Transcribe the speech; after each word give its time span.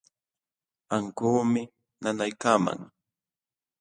Ankuumi 0.95 1.61
nanaykaman. 2.01 2.79